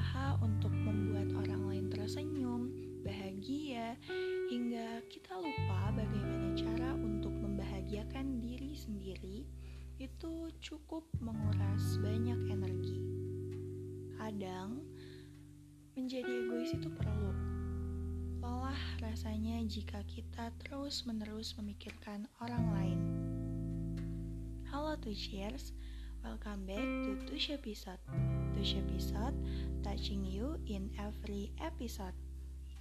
[0.00, 2.72] berusaha untuk membuat orang lain tersenyum,
[3.04, 4.00] bahagia,
[4.48, 9.44] hingga kita lupa bagaimana cara untuk membahagiakan diri sendiri,
[10.00, 12.96] itu cukup menguras banyak energi.
[14.16, 14.80] Kadang,
[15.92, 17.36] menjadi egois itu perlu.
[18.40, 23.00] Lelah rasanya jika kita terus-menerus memikirkan orang lain.
[24.72, 25.76] Halo to cheers,
[26.24, 28.00] welcome back to Tush episode.
[28.52, 29.32] Tush episode
[29.82, 32.12] touching you in every episode.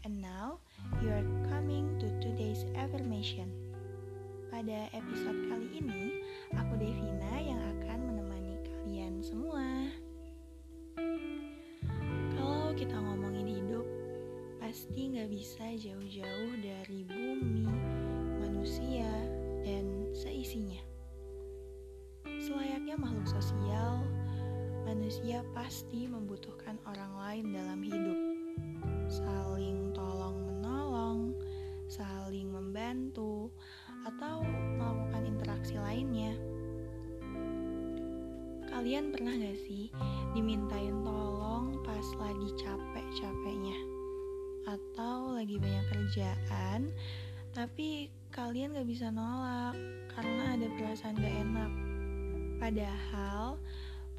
[0.04, 0.60] And now,
[1.02, 3.52] you are coming to today's affirmation.
[4.52, 6.24] Pada episode kali ini,
[6.56, 9.68] aku Devina yang akan menemani kalian semua.
[12.36, 13.88] Kalau kita ngomongin hidup,
[14.60, 17.68] pasti nggak bisa jauh-jauh dari bumi,
[18.44, 19.08] manusia,
[19.64, 20.89] dan seisinya.
[23.00, 24.04] Makhluk sosial,
[24.84, 28.20] manusia pasti membutuhkan orang lain dalam hidup.
[29.08, 31.32] Saling tolong-menolong,
[31.88, 33.48] saling membantu,
[34.04, 34.44] atau
[34.76, 36.36] melakukan interaksi lainnya.
[38.68, 39.88] Kalian pernah gak sih
[40.36, 43.80] dimintain tolong pas lagi capek-capeknya?
[44.68, 46.92] Atau lagi banyak kerjaan,
[47.56, 49.74] tapi kalian gak bisa nolak
[50.12, 51.89] karena ada perasaan gak enak.
[52.60, 53.56] Padahal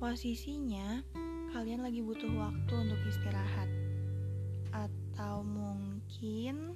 [0.00, 1.04] posisinya
[1.52, 3.68] kalian lagi butuh waktu untuk istirahat.
[4.72, 6.72] Atau mungkin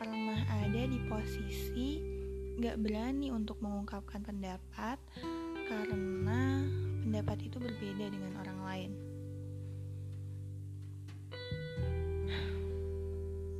[0.00, 2.00] pernah ada di posisi
[2.58, 4.96] gak berani untuk mengungkapkan pendapat
[5.68, 6.64] karena
[7.04, 8.92] pendapat itu berbeda dengan orang lain.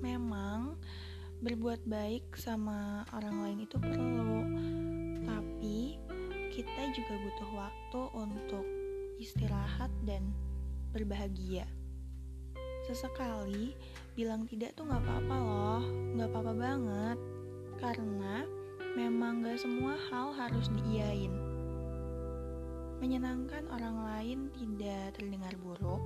[0.00, 0.80] Memang
[1.44, 4.42] berbuat baik sama orang lain itu perlu,
[5.28, 6.07] tapi
[6.58, 8.66] kita juga butuh waktu untuk
[9.22, 10.34] istirahat dan
[10.90, 11.62] berbahagia.
[12.82, 13.78] Sesekali
[14.18, 15.82] bilang tidak tuh gak apa-apa loh,
[16.18, 17.18] gak apa-apa banget,
[17.78, 18.42] karena
[18.98, 21.30] memang gak semua hal harus diiyain.
[22.98, 26.02] Menyenangkan orang lain tidak terdengar buruk,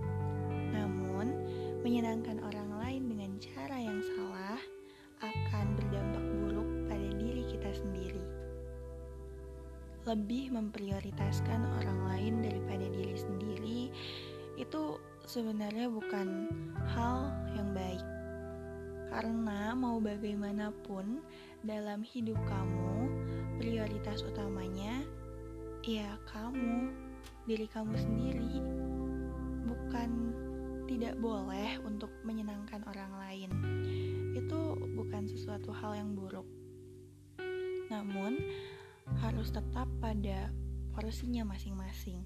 [0.69, 1.33] namun
[1.81, 4.22] menyenangkan orang lain dengan cara yang salah
[10.03, 13.81] Lebih memprioritaskan orang lain daripada diri sendiri
[14.59, 16.51] itu sebenarnya bukan
[16.91, 18.03] hal yang baik.
[19.13, 21.21] Karena mau bagaimanapun
[21.63, 23.13] dalam hidup kamu,
[23.61, 25.05] prioritas utamanya
[25.85, 26.91] ya kamu,
[27.47, 28.55] diri kamu sendiri.
[29.69, 30.11] Bukan
[30.89, 33.51] tidak boleh untuk menyenangkan orang lain.
[34.35, 36.47] Itu bukan sesuatu hal yang buruk.
[37.93, 38.41] Namun,
[39.21, 40.49] harus tetap pada
[40.97, 42.25] porsinya masing-masing.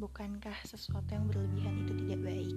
[0.00, 2.56] Bukankah sesuatu yang berlebihan itu tidak baik?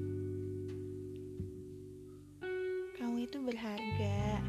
[3.23, 4.43] itu berharga.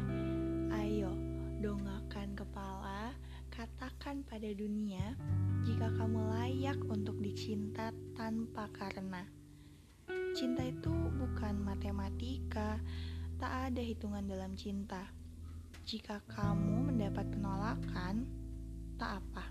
[0.83, 1.15] Ayo,
[1.63, 3.15] dongakkan kepala,
[3.47, 5.15] katakan pada dunia
[5.63, 9.23] jika kamu layak untuk dicinta tanpa karena.
[10.35, 12.77] Cinta itu bukan matematika,
[13.39, 15.07] tak ada hitungan dalam cinta.
[15.87, 18.27] Jika kamu mendapat penolakan,
[18.95, 19.45] tak apa.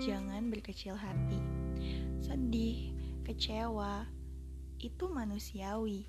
[0.00, 1.40] Jangan berkecil hati.
[2.18, 2.92] Sedih,
[3.22, 4.08] kecewa,
[4.80, 6.08] itu manusiawi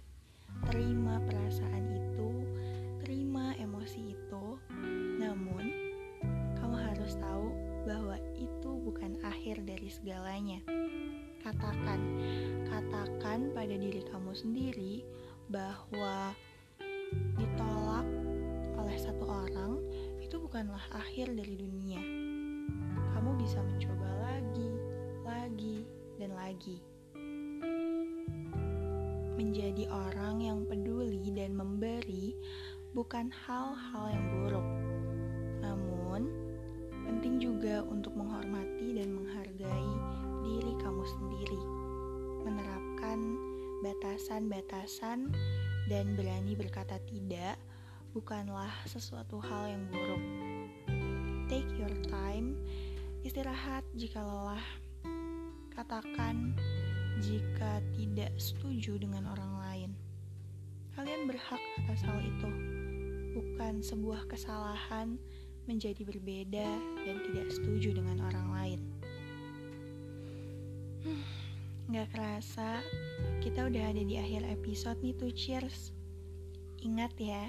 [0.68, 2.30] terima perasaan itu,
[3.04, 4.46] terima emosi itu.
[5.20, 5.66] Namun,
[6.58, 7.54] kamu harus tahu
[7.86, 10.60] bahwa itu bukan akhir dari segalanya.
[11.40, 12.02] Katakan,
[12.68, 15.08] katakan pada diri kamu sendiri
[15.48, 16.36] bahwa
[20.60, 22.04] bukanlah akhir dari dunia.
[23.16, 24.68] Kamu bisa mencoba lagi,
[25.24, 25.88] lagi,
[26.20, 26.84] dan lagi
[29.40, 32.36] menjadi orang yang peduli dan memberi
[32.92, 34.68] bukan hal-hal yang buruk.
[35.64, 36.28] Namun,
[37.08, 39.94] penting juga untuk menghormati dan menghargai
[40.44, 41.62] diri kamu sendiri.
[42.44, 43.20] Menerapkan
[43.80, 45.32] batasan-batasan
[45.88, 47.56] dan berani berkata tidak
[48.14, 50.49] bukanlah sesuatu hal yang buruk.
[53.40, 54.68] Istirahat jika lelah.
[55.72, 56.60] Katakan
[57.24, 59.92] jika tidak setuju dengan orang lain.
[60.92, 62.52] Kalian berhak atas hal itu,
[63.32, 65.16] bukan sebuah kesalahan
[65.72, 66.68] menjadi berbeda
[67.08, 68.80] dan tidak setuju dengan orang lain.
[71.08, 71.24] Hmm,
[71.96, 72.84] gak kerasa,
[73.40, 75.96] kita udah ada di akhir episode nih tuh cheers.
[76.84, 77.48] Ingat ya,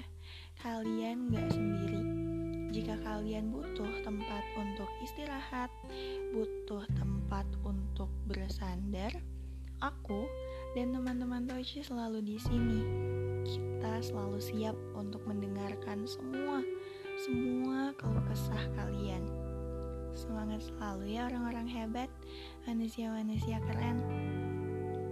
[0.63, 2.30] kalian gak sendiri.
[2.71, 5.67] Jika kalian butuh tempat untuk istirahat,
[6.31, 9.11] butuh tempat untuk bersandar,
[9.81, 10.29] Aku
[10.77, 12.79] dan teman-teman Tochi selalu di sini.
[13.43, 16.61] Kita selalu siap untuk mendengarkan semua
[17.21, 19.21] semua keluh kesah kalian.
[20.15, 22.09] Semangat selalu ya orang-orang hebat,
[22.65, 24.01] manusia-manusia keren.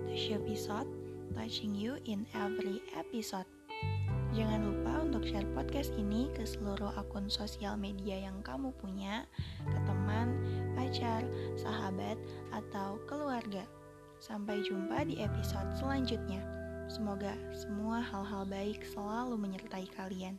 [0.09, 0.89] Touch episode,
[1.37, 3.58] touching you in every episode.
[4.29, 9.25] Jangan lupa untuk share podcast ini ke seluruh akun sosial media yang kamu punya,
[9.65, 10.37] ke teman,
[10.77, 11.25] pacar,
[11.57, 12.13] sahabat,
[12.53, 13.65] atau keluarga.
[14.21, 16.45] Sampai jumpa di episode selanjutnya.
[16.85, 20.37] Semoga semua hal-hal baik selalu menyertai kalian.